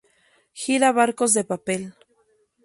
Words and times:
Gira 0.61 0.89
Barcos 0.99 1.31
de 1.37 1.43
papel". 1.51 1.83